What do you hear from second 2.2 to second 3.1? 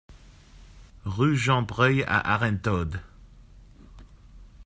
Arinthod